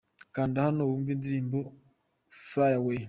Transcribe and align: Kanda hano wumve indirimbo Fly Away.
Kanda 0.35 0.57
hano 0.65 0.81
wumve 0.89 1.09
indirimbo 1.13 1.57
Fly 2.47 2.73
Away. 2.79 2.99